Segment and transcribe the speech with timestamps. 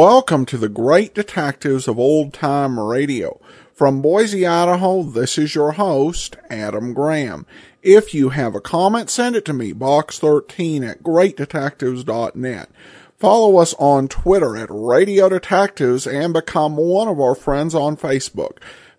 [0.00, 3.40] Welcome to the great detectives of old time radio.
[3.74, 7.46] From Boise, Idaho, this is your host, Adam Graham.
[7.82, 12.70] If you have a comment, send it to me, box13 at greatdetectives.net.
[13.16, 18.58] Follow us on Twitter at Radio Detectives and become one of our friends on Facebook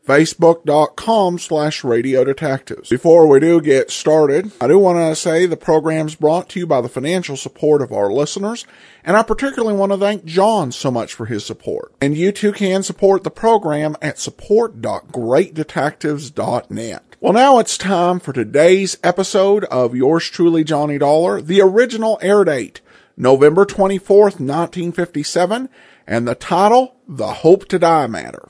[0.10, 2.90] facebook.com slash radio detectives.
[2.90, 6.66] Before we do get started, I do want to say the program's brought to you
[6.66, 8.66] by the financial support of our listeners,
[9.04, 11.94] and I particularly want to thank John so much for his support.
[12.02, 17.04] And you too can support the program at support.greatdetectives.net.
[17.20, 22.44] Well, now it's time for today's episode of Yours Truly Johnny Dollar, the original air
[22.44, 22.82] date,
[23.16, 25.70] November 24th, 1957,
[26.08, 28.50] and the title, The Hope to Die Matter.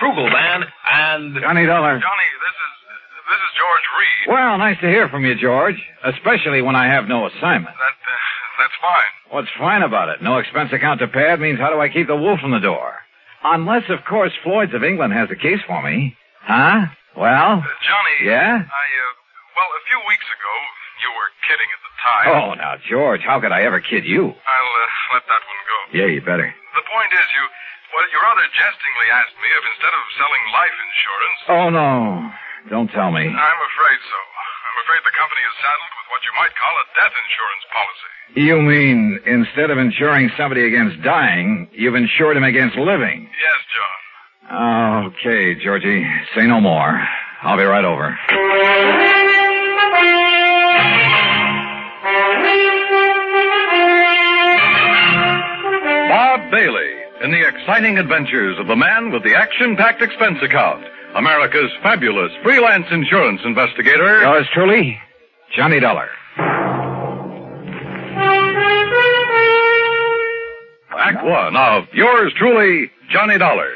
[0.00, 2.00] Frugal Man, and Johnny Dollar.
[2.00, 2.72] Johnny, this is
[3.28, 4.34] this is George Reed.
[4.34, 5.76] Well, nice to hear from you, George.
[6.02, 7.76] Especially when I have no assignment.
[7.76, 9.12] That uh, that's fine.
[9.30, 10.22] What's fine about it?
[10.22, 12.96] No expense account to pad means how do I keep the wolf from the door?
[13.44, 16.16] Unless, of course, Floyd's of England has a case for me.
[16.42, 16.88] Huh?
[17.16, 17.60] Well?
[17.60, 18.16] Uh, Johnny.
[18.24, 18.60] Yeah?
[18.60, 19.12] I uh,
[19.56, 20.54] well, a few weeks ago,
[21.04, 22.26] you were kidding at the time.
[22.32, 24.24] Oh, now, George, how could I ever kid you?
[24.24, 25.78] I'll uh, let that one go.
[25.96, 26.48] Yeah, you better.
[26.48, 27.44] The point is, you
[27.94, 31.38] well, you rather jestingly asked me if instead of selling life insurance.
[31.50, 31.90] Oh, no.
[32.70, 33.24] Don't tell me.
[33.24, 34.18] I'm afraid so.
[34.20, 38.10] I'm afraid the company is saddled with what you might call a death insurance policy.
[38.46, 43.26] You mean instead of insuring somebody against dying, you've insured him against living?
[43.26, 45.10] Yes, John.
[45.10, 46.06] Okay, Georgie.
[46.36, 47.00] Say no more.
[47.42, 48.16] I'll be right over.
[56.08, 56.89] Bob Bailey
[57.22, 62.86] in the exciting adventures of the man with the action-packed expense account, America's fabulous freelance
[62.90, 64.22] insurance investigator.
[64.22, 64.98] Yours truly,
[65.54, 66.08] Johnny Dollar.
[70.96, 73.70] Act one of yours truly, Johnny Dollar.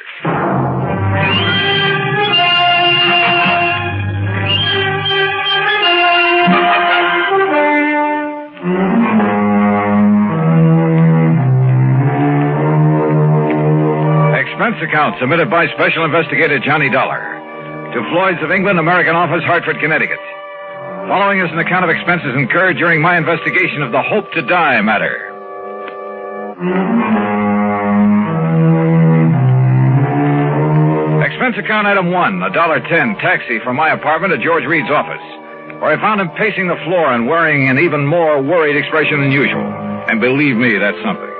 [14.75, 17.23] Expense account submitted by Special Investigator Johnny Dollar
[17.95, 20.19] to Floyd's of England, American Office, Hartford, Connecticut.
[21.07, 24.81] Following is an account of expenses incurred during my investigation of the Hope to Die
[24.83, 25.31] matter.
[31.23, 35.23] Expense account item one, a dollar ten taxi from my apartment to George Reed's office,
[35.79, 39.31] where I found him pacing the floor and wearing an even more worried expression than
[39.31, 39.71] usual.
[40.11, 41.34] And believe me, that's something.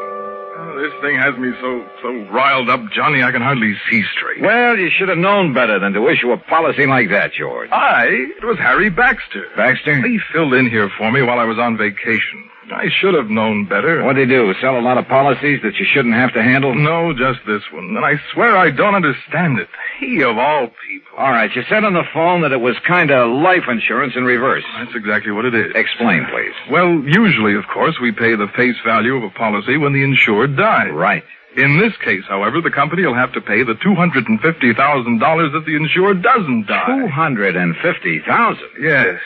[0.85, 3.23] This thing has me so so riled up, Johnny.
[3.23, 4.43] I can hardly see straight.
[4.43, 7.71] Well, you should have known better than to issue a policy like that, George.
[7.73, 8.05] I?
[8.37, 9.47] It was Harry Baxter.
[9.57, 10.07] Baxter?
[10.07, 12.51] He filled in here for me while I was on vacation.
[12.71, 14.03] I should have known better.
[14.05, 14.53] What'd he do?
[14.61, 16.75] Sell a lot of policies that you shouldn't have to handle?
[16.75, 17.97] No, just this one.
[17.97, 19.69] And I swear I don't understand it.
[20.01, 21.19] He of all people.
[21.19, 24.25] All right, you said on the phone that it was kind of life insurance in
[24.25, 24.65] reverse.
[24.79, 25.73] That's exactly what it is.
[25.75, 26.55] Explain, please.
[26.71, 30.57] Well, usually, of course, we pay the face value of a policy when the insured
[30.57, 30.91] dies.
[30.93, 31.23] Right.
[31.57, 36.23] In this case, however, the company will have to pay the $250,000 that the insured
[36.23, 36.87] doesn't die.
[36.87, 38.69] Two hundred and fifty thousand.
[38.81, 39.21] Yes.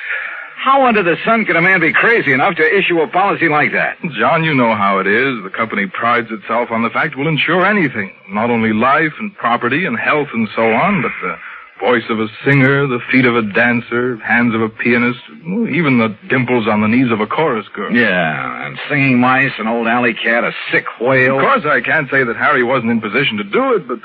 [0.58, 3.72] How under the sun could a man be crazy enough to issue a policy like
[3.72, 3.96] that?
[4.18, 5.42] John, you know how it is.
[5.44, 8.12] The company prides itself on the fact we'll insure anything.
[8.28, 11.36] Not only life and property and health and so on, but the
[11.78, 16.16] voice of a singer, the feet of a dancer, hands of a pianist, even the
[16.28, 17.94] dimples on the knees of a chorus girl.
[17.94, 21.36] Yeah, and singing mice, an old alley cat, a sick whale.
[21.36, 24.00] Of course, I can't say that Harry wasn't in position to do it, but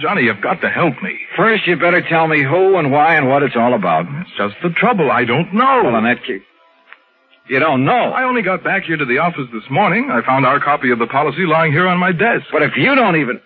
[0.00, 1.18] Johnny, you've got to help me.
[1.36, 4.06] First, you better tell me who and why and what it's all about.
[4.10, 5.10] That's just the trouble.
[5.10, 5.82] I don't know.
[5.84, 6.42] Well, in that case,
[7.48, 8.12] you don't know.
[8.12, 10.10] I only got back here to the office this morning.
[10.10, 12.46] I found our copy of the policy lying here on my desk.
[12.50, 13.40] But if you don't even.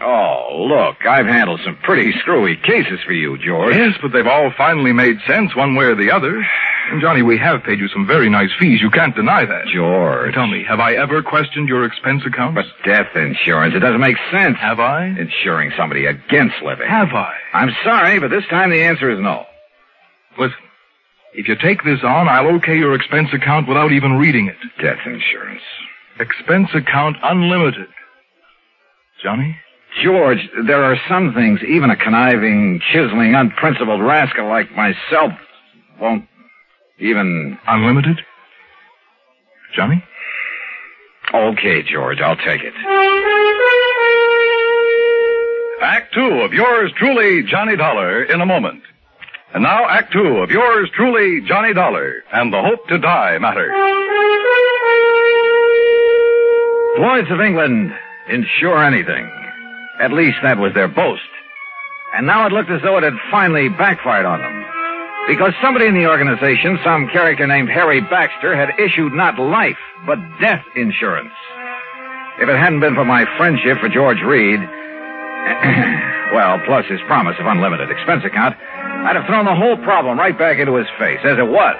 [0.00, 3.76] Oh, look, I've handled some pretty screwy cases for you, George.
[3.76, 6.44] Yes, but they've all finally made sense one way or the other.
[6.90, 8.80] And Johnny, we have paid you some very nice fees.
[8.80, 9.66] You can't deny that.
[9.72, 10.34] George.
[10.34, 12.54] Tell me, have I ever questioned your expense account?
[12.54, 14.56] But death insurance, it doesn't make sense.
[14.60, 15.06] have I?
[15.06, 16.88] Insuring somebody against living.
[16.88, 17.34] Have I?
[17.54, 19.44] I'm sorry, but this time the answer is no.
[20.38, 20.56] Listen,
[21.34, 24.56] if you take this on, I'll okay your expense account without even reading it.
[24.82, 25.62] Death insurance.
[26.18, 27.88] Expense account unlimited.
[29.22, 29.56] Johnny?
[30.02, 35.32] George, there are some things even a conniving, chiseling, unprincipled rascal like myself
[36.00, 36.26] won't
[36.98, 37.58] even.
[37.66, 38.20] Unlimited?
[39.74, 40.02] Johnny?
[41.32, 42.74] Okay, George, I'll take it.
[45.82, 48.82] Act two of yours truly, Johnny Dollar, in a moment.
[49.54, 53.68] And now, Act two of yours truly, Johnny Dollar, and the Hope to Die matter.
[56.96, 57.92] Floyd's of England,
[58.28, 59.30] insure anything.
[60.00, 61.22] At least that was their boast.
[62.14, 64.61] And now it looked as though it had finally backfired on them.
[65.28, 70.18] Because somebody in the organization, some character named Harry Baxter, had issued not life, but
[70.40, 71.32] death insurance.
[72.40, 74.58] If it hadn't been for my friendship for George Reed,
[76.34, 78.56] well, plus his promise of unlimited expense account,
[79.06, 81.76] I'd have thrown the whole problem right back into his face, as it was.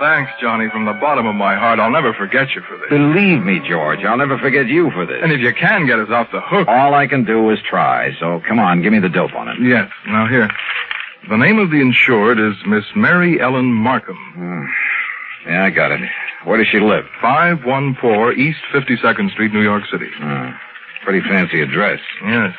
[0.00, 1.78] Thanks, Johnny, from the bottom of my heart.
[1.78, 2.88] I'll never forget you for this.
[2.90, 5.20] Believe me, George, I'll never forget you for this.
[5.22, 6.66] And if you can get us off the hook.
[6.66, 9.56] All I can do is try, so come on, give me the dope on it.
[9.60, 9.88] Yes.
[10.06, 10.48] Now, here.
[11.28, 14.16] The name of the insured is Miss Mary Ellen Markham.
[14.34, 15.50] Hmm.
[15.50, 16.00] Yeah, I got it.
[16.44, 17.04] Where does she live?
[17.22, 20.10] 514 East 52nd Street, New York City.
[20.22, 20.52] Uh,
[21.04, 22.00] pretty fancy address.
[22.22, 22.54] Yes.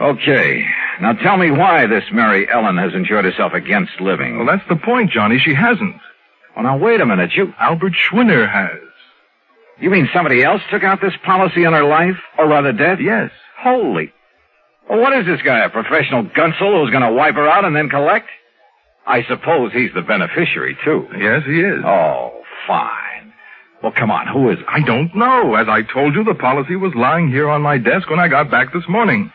[0.00, 0.64] Okay.
[1.00, 4.36] Now tell me why this Mary Ellen has insured herself against living.
[4.38, 5.38] Well, that's the point, Johnny.
[5.38, 5.96] She hasn't.
[6.54, 7.32] Well, now wait a minute.
[7.34, 8.80] You Albert Schwinner has.
[9.78, 12.98] you mean somebody else took out this policy on her life, or rather death?
[13.00, 13.30] Yes.
[13.58, 14.12] Holy.
[14.88, 15.64] Well, what is this guy?
[15.64, 18.28] A professional gunsel who's going to wipe her out and then collect?
[19.06, 21.06] I suppose he's the beneficiary too.
[21.18, 21.82] Yes, he is.
[21.84, 23.32] Oh, fine.
[23.82, 24.26] Well, come on.
[24.26, 24.58] Who is?
[24.68, 25.54] I don't know.
[25.54, 28.50] As I told you, the policy was lying here on my desk when I got
[28.50, 29.30] back this morning.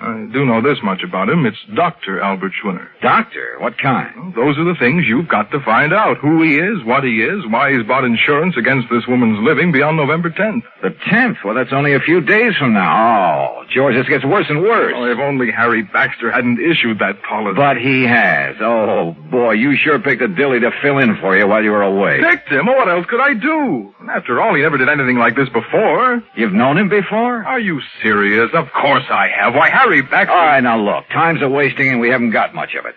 [0.00, 1.46] I do know this much about him.
[1.46, 2.20] It's Dr.
[2.20, 2.88] Albert Schwinner.
[3.00, 3.56] Doctor.
[3.60, 4.34] What kind?
[4.36, 6.18] Well, those are the things you've got to find out.
[6.18, 9.96] Who he is, what he is, why he's bought insurance against this woman's living beyond
[9.96, 10.62] November 10th.
[10.82, 11.38] The tenth.
[11.44, 13.56] Well, that's only a few days from now.
[13.56, 14.92] Oh, George, this gets worse and worse.
[14.94, 17.56] Oh, if only Harry Baxter hadn't issued that policy.
[17.56, 18.56] But he has.
[18.60, 21.82] Oh, boy, you sure picked a dilly to fill in for you while you were
[21.82, 22.20] away.
[22.20, 22.68] Picked him?
[22.68, 23.94] Oh, what else could I do?
[24.10, 26.22] After all, he never did anything like this before.
[26.36, 27.44] You've known him before?
[27.44, 28.50] Are you serious?
[28.54, 29.54] Of course I have.
[29.54, 30.30] Why, Harry Baxter...
[30.30, 31.08] All right, now look.
[31.08, 32.94] Time's a wasting and we haven't got much of it.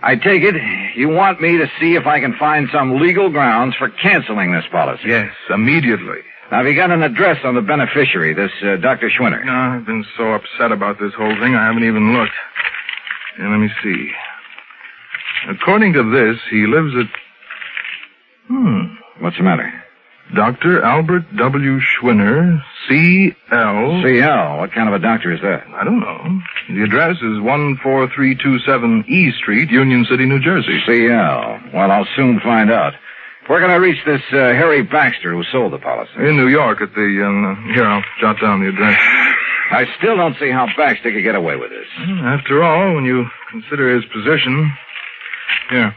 [0.00, 0.54] I take it
[0.96, 4.64] you want me to see if I can find some legal grounds for canceling this
[4.70, 5.08] policy.
[5.08, 6.20] Yes, immediately.
[6.50, 9.10] Now, have you got an address on the beneficiary, this uh, Dr.
[9.10, 9.44] Schwinner?
[9.44, 12.32] No, I've been so upset about this whole thing, I haven't even looked.
[13.38, 14.10] And let me see.
[15.50, 17.06] According to this, he lives at...
[18.48, 18.94] Hmm.
[19.20, 19.77] What's the matter?
[20.34, 20.82] Dr.
[20.82, 21.80] Albert W.
[21.80, 24.02] Schwinner, C.L.
[24.02, 24.58] CL.
[24.58, 25.64] What kind of a doctor is that?
[25.74, 26.40] I don't know.
[26.68, 30.80] The address is 14327 E Street, Union City, New Jersey.
[30.86, 31.72] CL.
[31.72, 32.92] Well, I'll soon find out.
[33.46, 36.12] Where can I reach this uh, Harry Baxter who sold the policy?
[36.18, 39.00] In New York at the, um, here, I'll jot down the address.
[39.70, 41.88] I still don't see how Baxter could get away with this.
[42.24, 44.70] After all, when you consider his position,
[45.70, 45.94] here.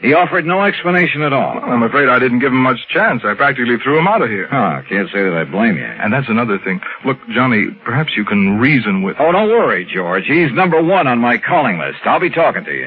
[0.00, 1.56] He offered no explanation at all.
[1.56, 3.22] Well, I'm afraid I didn't give him much chance.
[3.24, 4.46] I practically threw him out of here.
[4.52, 5.84] Ah, huh, can't say that I blame you.
[5.84, 6.80] And that's another thing.
[7.04, 9.16] Look, Johnny, perhaps you can reason with.
[9.18, 10.24] Oh, don't worry, George.
[10.26, 11.98] He's number one on my calling list.
[12.04, 12.86] I'll be talking to you.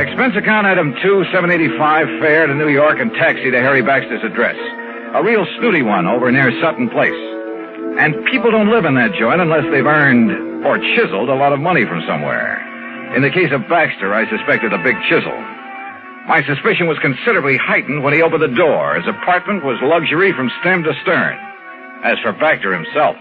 [0.00, 4.24] Expense account item two, seven eighty-five, fare to New York and taxi to Harry Baxter's
[4.24, 4.56] address.
[5.12, 7.12] A real snooty one over near Sutton Place.
[8.00, 10.30] And people don't live in that joint unless they've earned
[10.64, 12.58] or chiseled a lot of money from somewhere.
[13.16, 15.34] In the case of Baxter, I suspected a big chisel.
[16.28, 18.94] My suspicion was considerably heightened when he opened the door.
[18.94, 21.36] His apartment was luxury from stem to stern.
[22.04, 23.16] As for Baxter himself,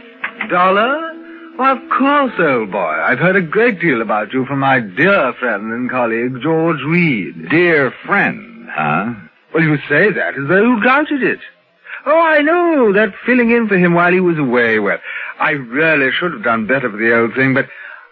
[0.49, 1.09] Dollar?
[1.55, 2.79] Why, of course, old boy.
[2.79, 7.49] I've heard a great deal about you from my dear friend and colleague, George Reed.
[7.49, 9.13] dear friend, huh?
[9.53, 11.39] Well, you say that as though you doubted it.
[12.05, 14.79] Oh, I know, that filling in for him while he was away.
[14.79, 14.99] Well,
[15.39, 17.65] I really should have done better for the old thing, but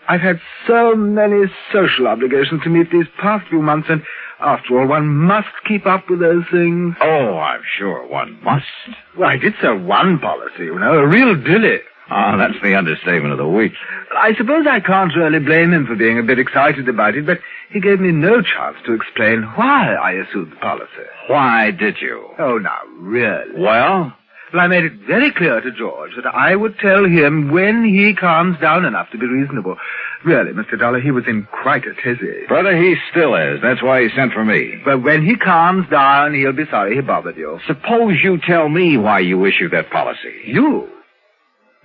[0.08, 1.44] I've had so many
[1.74, 4.02] social obligations to meet these past few months, and
[4.40, 6.96] after all, one must keep up with those things.
[7.02, 8.66] Oh, I'm sure one must.
[9.18, 11.80] Well, I did sell one policy, you know, a real dilly.
[12.10, 13.74] Ah, that's the understatement of the week.
[14.16, 17.40] I suppose I can't really blame him for being a bit excited about it, but
[17.70, 20.88] he gave me no chance to explain why I assumed the policy.
[21.28, 22.30] Why did you?
[22.40, 23.60] Oh, now, really?
[23.60, 24.14] Well,
[24.54, 28.14] Well, I made it very clear to George that I would tell him when he
[28.14, 29.76] calms down enough to be reasonable.
[30.24, 30.80] Really, Mr.
[30.80, 32.46] Dollar, he was in quite a tizzy.
[32.48, 33.62] brother, he still is.
[33.62, 34.82] That's why he sent for me.
[34.86, 37.60] But when he calms down, he'll be sorry he bothered you.
[37.68, 40.34] Suppose you tell me why you issued that policy.
[40.46, 40.88] You?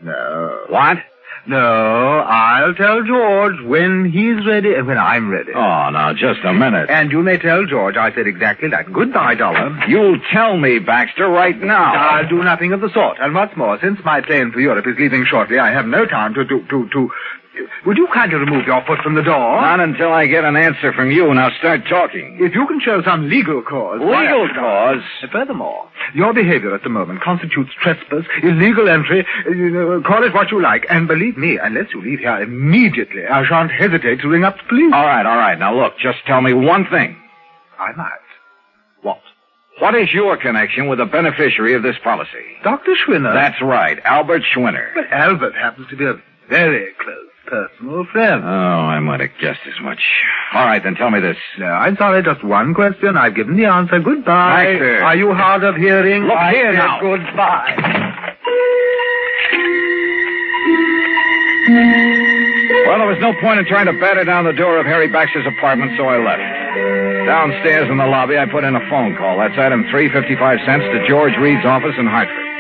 [0.03, 0.65] No.
[0.69, 0.99] What?
[1.47, 5.51] No, I'll tell George when he's ready and when I'm ready.
[5.55, 6.89] Oh, now, just a minute.
[6.89, 8.93] And you may tell George I said exactly that.
[8.93, 9.77] Goodbye, Dollar.
[9.89, 11.93] You'll tell me, Baxter, right now.
[11.95, 13.19] I'll do nothing of the sort.
[13.21, 16.35] And what's more, since my plane for Europe is leaving shortly, I have no time
[16.35, 17.11] to, to, to, to...
[17.85, 19.61] Would you kindly remove your foot from the door?
[19.61, 21.33] Not until I get an answer from you.
[21.35, 22.39] Now start talking.
[22.41, 24.01] If you can show some legal cause...
[24.01, 25.03] Legal cause?
[25.31, 30.63] Furthermore, your behavior at the moment constitutes trespass, illegal entry, uh, call it what you
[30.63, 30.87] like.
[30.89, 34.65] And believe me, unless you leave here immediately, I shan't hesitate to ring up the
[34.69, 34.93] police.
[34.95, 35.59] All right, all right.
[35.59, 37.17] Now look, just tell me one thing.
[37.79, 38.13] I might.
[39.03, 39.21] What?
[39.81, 42.57] What is your connection with the beneficiary of this policy?
[42.63, 42.93] Dr.
[42.95, 43.35] Schwinner.
[43.35, 44.95] That's right, Albert Schwinner.
[44.95, 46.15] But Albert happens to be a
[46.49, 48.43] very close personal friend.
[48.45, 50.01] Oh, I might have guessed as much.
[50.55, 51.37] All right, then tell me this.
[51.59, 53.17] No, I'm sorry, just one question.
[53.17, 54.01] I've given the answer.
[54.01, 54.65] Goodbye.
[54.65, 55.03] Baxter.
[55.05, 56.25] Are you hard of hearing?
[56.25, 57.01] Look I here now.
[57.01, 57.77] Goodbye.
[62.87, 65.47] Well, there was no point in trying to batter down the door of Harry Baxter's
[65.47, 66.43] apartment, so I left.
[67.27, 69.39] Downstairs in the lobby, I put in a phone call.
[69.39, 72.52] That's item 355 cents to George Reed's office in Hartford.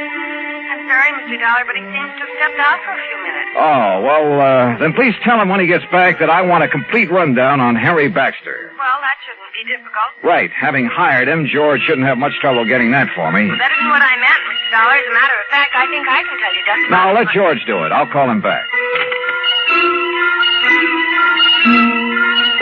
[1.22, 1.38] Mr.
[1.38, 3.50] Dollar, but he seems to have stepped out for a few minutes.
[3.54, 6.68] Oh, well, uh, then please tell him when he gets back that I want a
[6.68, 8.74] complete rundown on Harry Baxter.
[8.74, 10.10] Well, that shouldn't be difficult.
[10.26, 10.50] Right.
[10.50, 13.46] Having hired him, George shouldn't have much trouble getting that for me.
[13.46, 14.68] That isn't what I meant, Mr.
[14.74, 14.96] Dollar.
[14.98, 17.62] As a matter of fact, I think I can tell you just Now, let George
[17.70, 17.92] do it.
[17.94, 18.66] I'll call him back.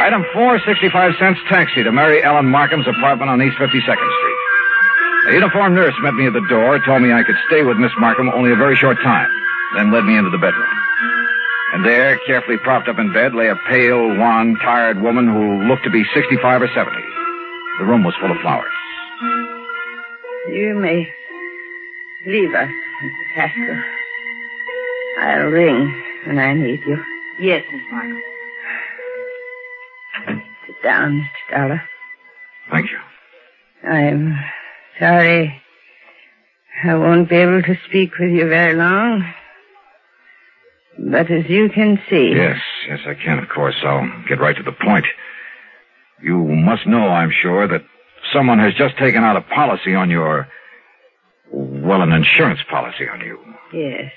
[0.00, 4.29] Item four, 65 cents taxi to Mary Ellen Markham's apartment on East 52nd Street.
[5.28, 7.92] A uniformed nurse met me at the door, told me I could stay with Miss
[7.98, 9.28] Markham only a very short time,
[9.74, 10.66] then led me into the bedroom.
[11.72, 15.84] And there, carefully propped up in bed, lay a pale, wan, tired woman who looked
[15.84, 16.90] to be 65 or 70.
[17.78, 18.72] The room was full of flowers.
[20.48, 21.06] You may
[22.26, 22.68] leave us,
[23.02, 23.34] Mrs.
[23.34, 23.82] Haskell.
[25.20, 26.98] I'll ring when I need you.
[27.38, 28.22] Yes, Miss Markham.
[30.66, 31.56] Sit down, Mr.
[31.56, 31.82] Dollar.
[32.70, 32.98] Thank you.
[33.88, 34.34] I'm
[35.00, 35.60] sorry
[36.84, 39.24] I won't be able to speak with you very long.
[40.98, 43.74] But as you can see, Yes, yes, I can, of course.
[43.82, 45.04] I'll get right to the point.
[46.22, 47.82] You must know, I'm sure, that
[48.32, 50.48] someone has just taken out a policy on your.
[51.52, 53.38] Well, an insurance policy on you.
[53.72, 54.12] yes.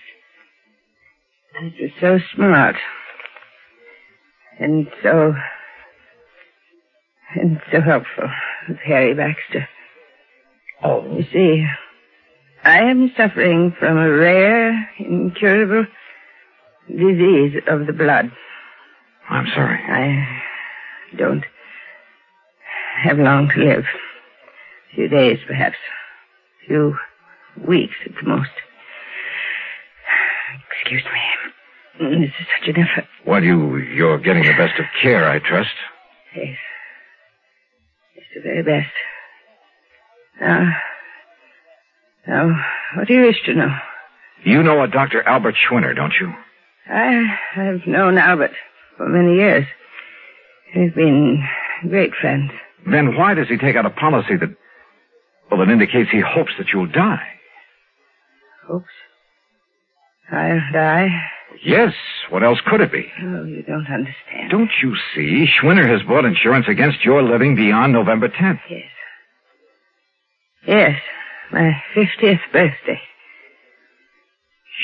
[1.61, 2.75] This is so smart.
[4.59, 5.33] And so.
[7.35, 8.29] and so helpful
[8.69, 9.67] with Harry Baxter.
[10.83, 11.03] Oh.
[11.15, 11.65] You see,
[12.63, 15.85] I am suffering from a rare, incurable
[16.87, 18.31] disease of the blood.
[19.29, 19.79] I'm sorry.
[19.81, 20.41] I
[21.17, 21.45] don't
[23.01, 23.85] have long to live.
[23.85, 25.77] A few days, perhaps.
[26.63, 26.97] A few
[27.65, 28.51] weeks at the most.
[30.81, 32.19] Excuse me.
[32.19, 33.05] This is such an effort.
[33.25, 35.75] Well, you, you're getting the best of care, I trust.
[36.35, 36.57] Yes.
[38.15, 38.91] It's the very best.
[40.39, 40.71] Now,
[42.27, 42.63] now,
[42.95, 43.75] what do you wish to know?
[44.43, 45.21] You know a Dr.
[45.23, 46.33] Albert Schwinner, don't you?
[46.89, 47.25] I
[47.55, 48.51] I've known Albert
[48.97, 49.65] for many years.
[50.75, 51.43] We've been
[51.87, 52.51] great friends.
[52.89, 54.55] Then why does he take out a policy that,
[55.49, 57.27] well, that indicates he hopes that you'll die?
[58.67, 58.85] Hopes
[60.31, 61.09] I'll die.
[61.63, 61.93] Yes,
[62.29, 63.05] what else could it be?
[63.21, 64.49] Oh, you don't understand.
[64.49, 65.45] Don't you see?
[65.61, 68.59] Schwinner has bought insurance against your living beyond November 10th.
[68.69, 68.83] Yes.
[70.67, 70.99] Yes,
[71.51, 72.99] my 50th birthday.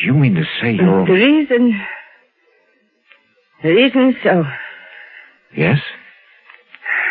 [0.03, 1.05] You mean to say you're...
[1.05, 1.81] The reason...
[3.63, 4.43] The reason so...
[5.55, 5.79] Yes?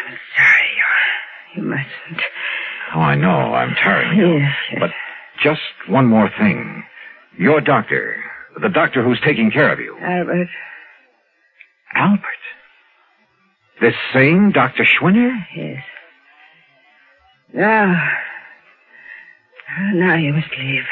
[0.07, 2.23] I'm sorry, you, you mustn't.
[2.95, 3.29] Oh, I know.
[3.55, 4.39] I'm tiring you.
[4.39, 4.81] Yes, yes.
[4.81, 4.91] But
[5.43, 6.85] just one more thing.
[7.39, 8.17] Your doctor,
[8.61, 10.49] the doctor who's taking care of you, Albert,
[11.95, 12.23] Albert.
[13.81, 14.85] This same Dr.
[14.85, 15.35] Schwinner?
[15.57, 15.83] yes.
[17.55, 18.11] Now...
[19.79, 20.83] Now you must leave.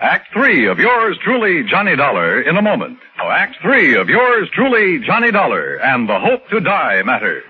[0.00, 2.98] Act three of yours truly, Johnny Dollar, in a moment.
[3.18, 7.42] Now, Act three of yours truly, Johnny Dollar, and the Hope to Die matter.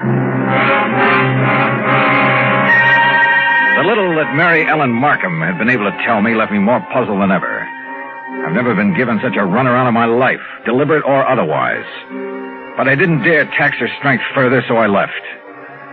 [3.87, 7.23] Little that Mary Ellen Markham had been able to tell me left me more puzzled
[7.23, 7.63] than ever.
[8.43, 11.87] I've never been given such a runaround in my life, deliberate or otherwise.
[12.75, 15.23] But I didn't dare tax her strength further, so I left.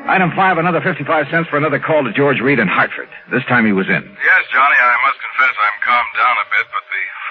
[0.10, 3.08] Item five, another 55 cents for another call to George Reed in Hartford.
[3.30, 4.02] This time he was in.
[4.04, 6.83] Yes, Johnny, I must confess I'm calmed down a bit, but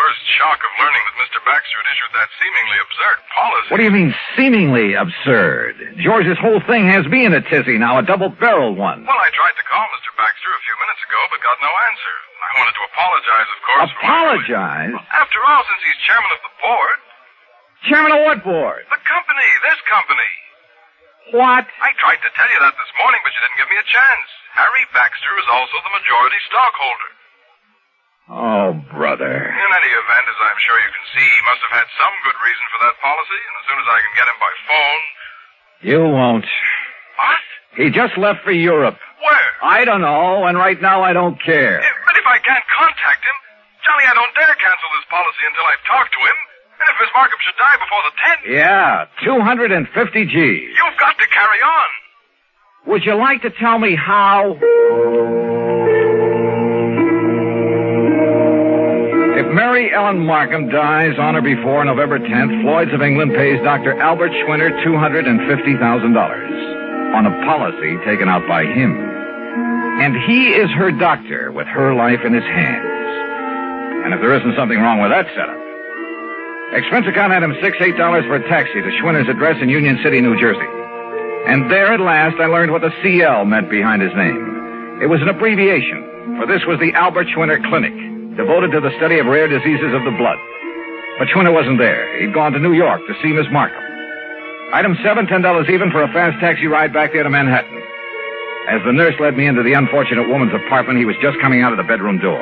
[0.02, 1.38] first shock of learning that Mr.
[1.46, 3.68] Baxter had issued that seemingly absurd policy.
[3.70, 5.78] What do you mean, seemingly absurd?
[6.02, 9.06] George's whole thing has me in a tizzy now, a double-barreled one.
[9.06, 10.10] Well, I tried to call Mr.
[10.18, 12.14] Baxter a few minutes ago, but got no answer.
[12.42, 13.90] I wanted to apologize, of course.
[14.02, 14.94] Apologize?
[15.14, 16.98] After all, since he's chairman of the board,
[17.86, 18.82] Chairman of what board?
[18.90, 20.32] the company, this company.
[21.38, 21.64] What?
[21.78, 24.28] I tried to tell you that this morning, but you didn't give me a chance.
[24.58, 27.10] Harry Baxter is also the majority stockholder.
[28.30, 29.34] Oh, brother.
[29.50, 32.38] In any event, as I'm sure you can see, he must have had some good
[32.38, 35.02] reason for that policy, and as soon as I can get him by phone.
[35.82, 36.46] You won't.
[37.18, 37.42] What?
[37.76, 38.96] He just left for Europe.
[39.20, 39.48] Where?
[39.62, 41.82] I don't know, and right now I don't care.
[41.82, 43.36] But if I can't contact him,
[43.84, 46.38] Johnny, I don't dare cancel this policy until I've talked to him.
[46.78, 50.34] And if Miss Markham should die before the 10th, Yeah, 250 G.
[50.72, 51.88] you've got to carry on.
[52.86, 54.58] Would you like to tell me how?
[59.72, 63.98] Mary Ellen Markham dies on or before November 10th, Floyd's of England pays Dr.
[63.98, 68.92] Albert Schwinner $250,000 on a policy taken out by him.
[69.96, 72.84] And he is her doctor with her life in his hands.
[74.04, 75.56] And if there isn't something wrong with that setup,
[76.76, 80.20] expense account him six, eight dollars for a taxi to Schwinner's address in Union City,
[80.20, 80.68] New Jersey.
[81.48, 85.00] And there at last I learned what the CL meant behind his name.
[85.00, 89.18] It was an abbreviation, for this was the Albert Schwinner Clinic, devoted to the study
[89.18, 90.38] of rare diseases of the blood.
[91.18, 92.08] But Schwinner wasn't there.
[92.20, 93.82] He'd gone to New York to see Miss Markham.
[94.72, 97.82] Item seven, ten dollars even for a fast taxi ride back there to Manhattan.
[98.68, 101.72] As the nurse led me into the unfortunate woman's apartment, he was just coming out
[101.72, 102.40] of the bedroom door.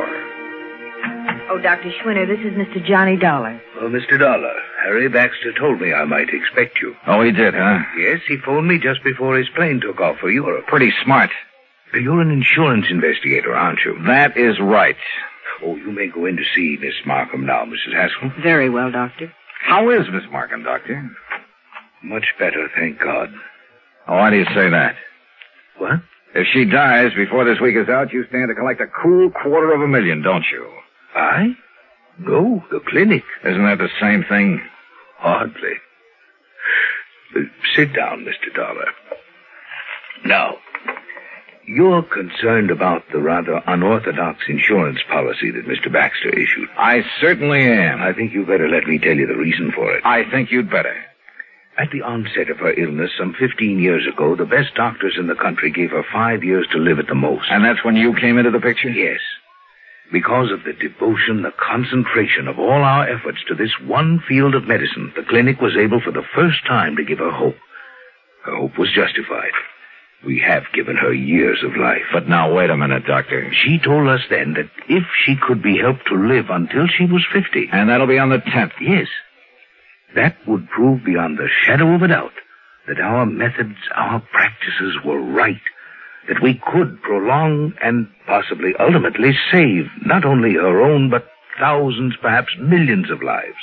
[1.50, 1.90] Oh, Dr.
[1.99, 2.78] Schwinner, this is Mr.
[2.87, 3.61] Johnny Dollar.
[3.80, 4.18] Oh, Mr.
[4.18, 4.54] Dollar,
[4.85, 6.94] Harry Baxter told me I might expect you.
[7.09, 7.78] Oh, he did, huh?
[7.99, 10.66] Yes, he phoned me just before his plane took off for Europe.
[10.68, 11.30] Pretty smart.
[11.92, 13.99] You're an insurance investigator, aren't you?
[14.06, 14.97] That is right.
[15.64, 17.95] Oh, you may go in to see Miss Markham now, Mrs.
[17.95, 18.33] Haskell.
[18.43, 19.33] Very well, Doctor.
[19.62, 21.11] How is Miss Markham, Doctor?
[22.02, 23.29] Much better, thank God.
[24.09, 24.95] Oh, why do you say that?
[25.79, 26.00] What?
[26.35, 29.75] If she dies before this week is out, you stand to collect a cool quarter
[29.75, 30.67] of a million, don't you?
[31.14, 31.49] I?
[32.19, 33.23] No, the clinic.
[33.45, 34.61] Isn't that the same thing?
[35.19, 35.73] Hardly.
[37.37, 37.41] Uh,
[37.76, 38.54] sit down, Mr.
[38.54, 38.87] Dollar.
[40.25, 40.56] Now,
[41.66, 45.92] you're concerned about the rather unorthodox insurance policy that Mr.
[45.92, 46.68] Baxter issued.
[46.76, 48.02] I certainly am.
[48.02, 50.04] I think you'd better let me tell you the reason for it.
[50.04, 50.94] I think you'd better.
[51.78, 55.34] At the onset of her illness some 15 years ago, the best doctors in the
[55.34, 57.46] country gave her five years to live at the most.
[57.50, 58.90] And that's when you came into the picture?
[58.90, 59.20] Yes.
[60.12, 64.66] Because of the devotion, the concentration of all our efforts to this one field of
[64.66, 67.56] medicine, the clinic was able for the first time to give her hope.
[68.44, 69.52] Her hope was justified.
[70.26, 72.02] We have given her years of life.
[72.13, 73.50] But now, wait a minute, Doctor.
[73.65, 77.25] She told us then that if she could be helped to live until she was
[77.33, 77.71] 50.
[77.73, 78.73] And that'll be on the 10th.
[78.80, 79.09] Yes.
[80.15, 82.33] That would prove beyond the shadow of a doubt
[82.87, 85.61] that our methods, our practices were right.
[86.28, 91.28] That we could prolong and possibly ultimately save not only her own, but
[91.59, 93.56] thousands, perhaps millions of lives.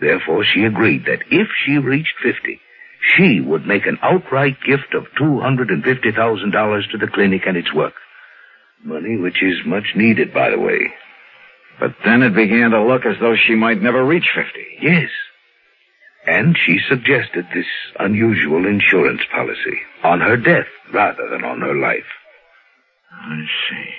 [0.00, 2.60] Therefore, she agreed that if she reached 50,
[3.02, 7.94] she would make an outright gift of $250,000 to the clinic and its work.
[8.84, 10.92] Money which is much needed, by the way.
[11.80, 14.50] But then it began to look as though she might never reach 50.
[14.80, 15.10] Yes.
[16.26, 17.66] And she suggested this
[17.98, 22.06] unusual insurance policy on her death rather than on her life.
[23.10, 23.90] I see.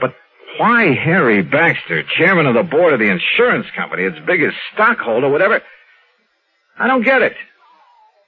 [0.00, 0.14] But
[0.58, 5.62] why Harry Baxter, chairman of the board of the insurance company, its biggest stockholder, whatever?
[6.78, 7.34] I don't get it.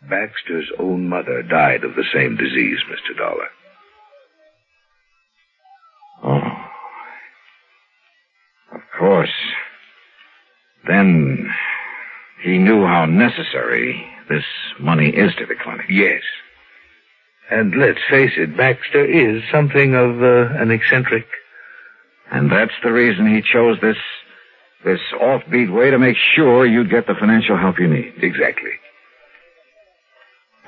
[0.09, 3.17] Baxter's own mother died of the same disease, Mr.
[3.17, 3.49] Dollar.
[6.23, 6.53] Oh.
[8.75, 9.31] Of course.
[10.87, 11.51] Then
[12.43, 14.45] he knew how necessary this
[14.79, 15.87] money is to the clinic.
[15.89, 16.23] Yes.
[17.51, 21.27] And let's face it, Baxter is something of uh, an eccentric.
[22.31, 23.97] And that's the reason he chose this
[24.85, 28.13] this offbeat way to make sure you'd get the financial help you need.
[28.23, 28.71] Exactly.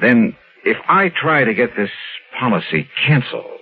[0.01, 1.91] Then, if I try to get this
[2.39, 3.61] policy canceled,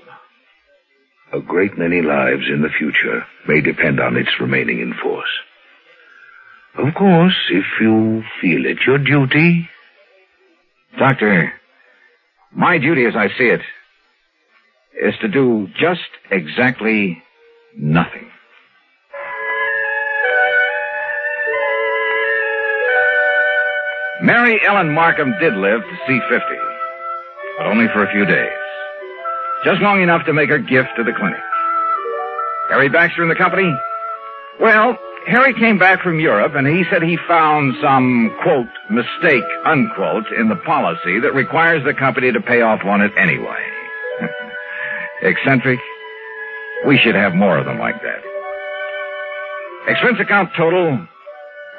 [1.32, 5.28] A great many lives in the future may depend on its remaining in force.
[6.78, 9.68] Of course, if you feel it your duty.
[10.98, 11.52] Doctor,
[12.54, 13.61] my duty as I see it
[15.02, 17.22] is to do just exactly
[17.76, 18.30] nothing.
[24.22, 26.44] Mary Ellen Markham did live to see 50,
[27.59, 28.50] but only for a few days.
[29.64, 31.40] Just long enough to make her gift to the clinic.
[32.70, 33.74] Harry Baxter and the company?
[34.59, 40.26] Well, Harry came back from Europe and he said he found some, quote, mistake, unquote,
[40.38, 43.62] in the policy that requires the company to pay off on it anyway.
[45.22, 45.79] Eccentric?
[46.87, 48.22] We should have more of them like that.
[49.88, 51.07] Expense account total?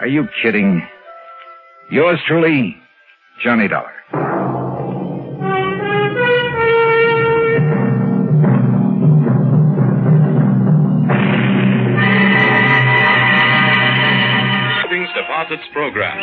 [0.01, 0.87] Are you kidding?
[1.89, 2.75] Yours truly,
[3.41, 3.93] Johnny Dollar.
[14.83, 16.17] Savings Deposits Program.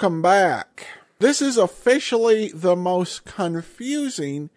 [0.00, 0.86] Welcome back.
[1.18, 4.48] This is officially the most confusing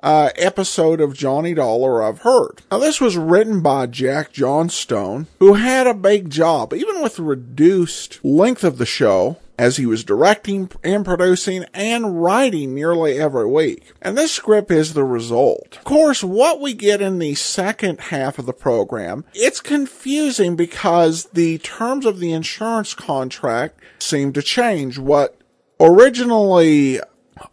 [0.00, 2.62] uh, episode of Johnny Dollar I've heard.
[2.70, 7.24] Now, this was written by Jack Johnstone, who had a big job, even with the
[7.24, 13.46] reduced length of the show, as he was directing and producing and writing nearly every
[13.46, 13.92] week.
[14.02, 15.76] And this script is the result.
[15.78, 21.24] Of course, what we get in the second half of the program, it's confusing because
[21.32, 24.98] the terms of the insurance contract seem to change.
[24.98, 25.36] What
[25.80, 27.00] originally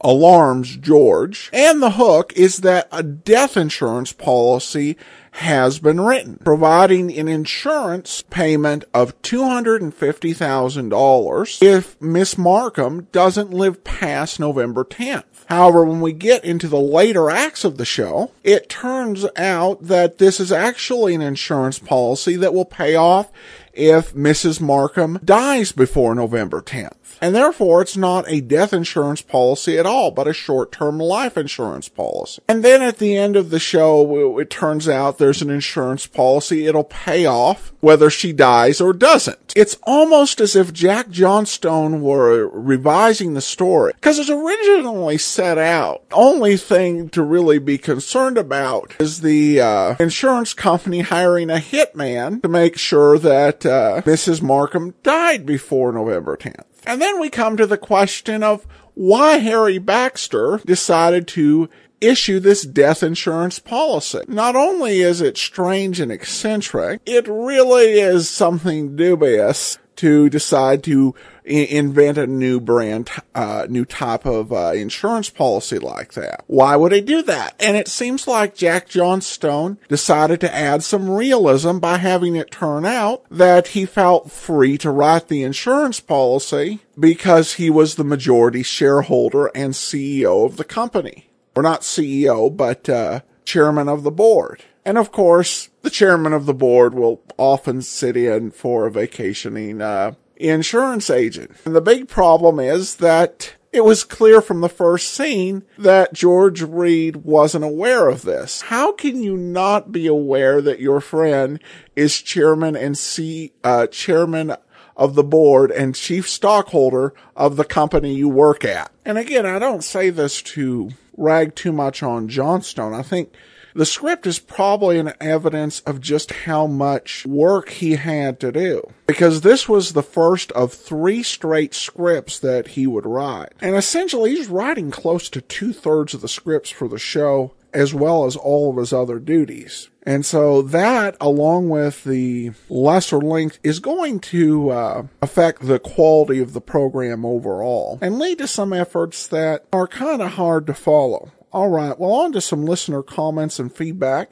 [0.01, 1.49] alarms George.
[1.53, 4.97] And the hook is that a death insurance policy
[5.35, 14.39] has been written, providing an insurance payment of $250,000 if Miss Markham doesn't live past
[14.39, 15.23] November 10th.
[15.47, 20.17] However, when we get into the later acts of the show, it turns out that
[20.17, 23.31] this is actually an insurance policy that will pay off
[23.73, 24.61] if Mrs.
[24.61, 27.00] Markham dies before November 10th.
[27.21, 31.87] And therefore, it's not a death insurance policy at all, but a short-term life insurance
[31.87, 32.41] policy.
[32.47, 36.65] And then at the end of the show, it turns out there's an insurance policy.
[36.65, 39.53] It'll pay off whether she dies or doesn't.
[39.55, 46.03] It's almost as if Jack Johnstone were revising the story because it's originally set out.
[46.11, 52.41] Only thing to really be concerned about is the uh, insurance company hiring a hitman
[52.41, 54.41] to make sure that uh, Mrs.
[54.41, 56.65] Markham died before November 10th.
[56.85, 61.69] And then we come to the question of why Harry Baxter decided to
[62.01, 64.21] issue this death insurance policy.
[64.27, 71.13] Not only is it strange and eccentric, it really is something dubious to decide to
[71.43, 76.43] invent a new brand, uh, new type of uh, insurance policy like that.
[76.47, 77.55] Why would he do that?
[77.59, 82.85] And it seems like Jack Johnstone decided to add some realism by having it turn
[82.85, 88.63] out that he felt free to write the insurance policy because he was the majority
[88.63, 91.27] shareholder and CEO of the company.
[91.53, 94.63] Or not CEO, but uh, chairman of the board.
[94.85, 99.81] And of course, the chairman of the board will often sit in for a vacationing
[99.81, 100.13] uh,
[100.49, 101.51] insurance agent.
[101.65, 106.61] And the big problem is that it was clear from the first scene that George
[106.61, 108.61] Reed wasn't aware of this.
[108.61, 111.61] How can you not be aware that your friend
[111.95, 114.55] is chairman and C, uh, chairman
[114.97, 118.91] of the board and chief stockholder of the company you work at?
[119.05, 122.93] And again, I don't say this to rag too much on Johnstone.
[122.93, 123.33] I think
[123.73, 128.91] the script is probably an evidence of just how much work he had to do.
[129.07, 133.53] Because this was the first of three straight scripts that he would write.
[133.61, 137.93] And essentially, he's writing close to two thirds of the scripts for the show, as
[137.93, 139.89] well as all of his other duties.
[140.03, 146.39] And so that, along with the lesser length, is going to uh, affect the quality
[146.39, 150.73] of the program overall and lead to some efforts that are kind of hard to
[150.73, 151.31] follow.
[151.51, 151.99] All right.
[151.99, 154.31] Well, on to some listener comments and feedback.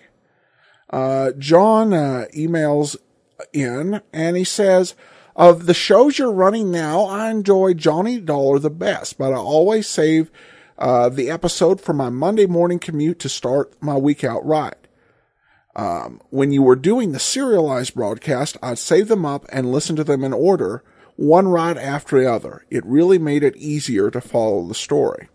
[0.90, 2.96] Uh, John uh, emails
[3.54, 4.96] in and he says,
[5.36, 9.88] of the shows you're running now, I enjoy Johnny Dollar the best, but I always
[9.88, 10.30] save
[10.78, 14.76] uh, the episode for my Monday morning commute to start my week out right.
[15.76, 20.04] Um, when you were doing the serialized broadcast, I'd save them up and listen to
[20.04, 20.84] them in order,
[21.16, 22.66] one right after the other.
[22.70, 25.30] It really made it easier to follow the story.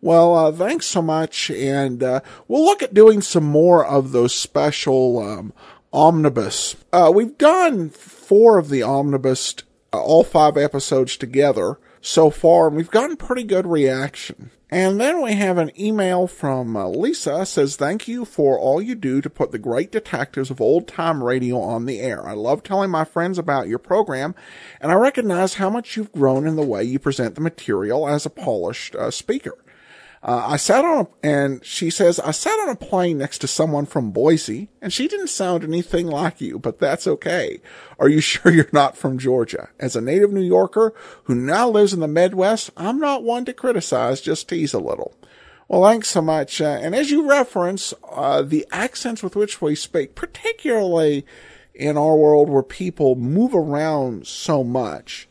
[0.00, 4.32] Well, uh, thanks so much, and uh, we'll look at doing some more of those
[4.32, 5.52] special um,
[5.92, 6.76] omnibus.
[6.92, 9.56] Uh, we've done four of the omnibus,
[9.92, 14.50] uh, all five episodes together so far, and we've gotten pretty good reaction.
[14.70, 18.94] And then we have an email from uh, Lisa says, thank you for all you
[18.94, 22.26] do to put the great detectives of old time radio on the air.
[22.28, 24.34] I love telling my friends about your program
[24.78, 28.26] and I recognize how much you've grown in the way you present the material as
[28.26, 29.56] a polished uh, speaker.
[30.22, 33.46] Uh, I sat on a, and she says, I sat on a plane next to
[33.46, 37.60] someone from Boise and she didn't sound anything like you, but that's okay.
[37.98, 39.68] Are you sure you're not from Georgia?
[39.78, 40.92] As a native New Yorker
[41.24, 45.14] who now lives in the Midwest, I'm not one to criticize, just tease a little.
[45.68, 46.60] Well, thanks so much.
[46.60, 51.26] Uh, and as you reference, uh, the accents with which we speak, particularly
[51.74, 55.27] in our world where people move around so much,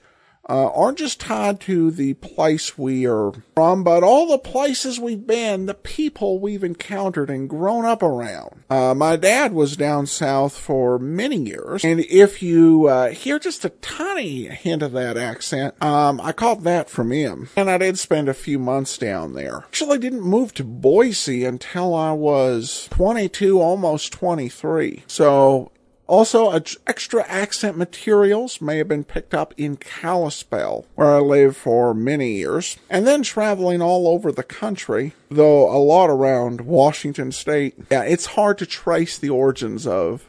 [0.49, 5.27] uh, aren't just tied to the place we are from, but all the places we've
[5.27, 8.63] been, the people we've encountered and grown up around.
[8.69, 13.65] Uh, my dad was down south for many years, and if you uh, hear just
[13.65, 17.49] a tiny hint of that accent, um, I caught that from him.
[17.55, 19.59] And I did spend a few months down there.
[19.59, 25.03] Actually, didn't move to Boise until I was 22, almost 23.
[25.07, 25.71] So
[26.07, 26.49] Also,
[26.87, 32.31] extra accent materials may have been picked up in Kalispell, where I lived for many
[32.31, 37.75] years, and then traveling all over the country, though a lot around Washington State.
[37.91, 40.25] Yeah, it's hard to trace the origins of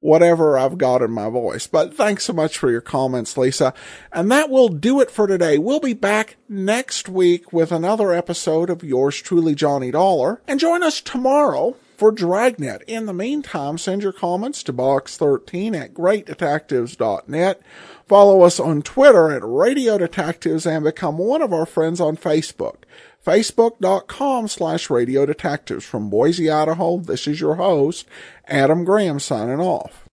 [0.00, 1.66] whatever I've got in my voice.
[1.66, 3.74] But thanks so much for your comments, Lisa.
[4.14, 5.58] And that will do it for today.
[5.58, 10.40] We'll be back next week with another episode of yours truly, Johnny Dollar.
[10.48, 12.80] And join us tomorrow for Dragnet.
[12.86, 17.62] In the meantime, send your comments to box13 at greatdetectives.net.
[18.06, 22.84] Follow us on Twitter at Radio Detectives and become one of our friends on Facebook.
[23.22, 25.84] Facebook.com slash Radio Detectives.
[25.84, 28.06] From Boise, Idaho, this is your host,
[28.46, 30.08] Adam Graham signing off.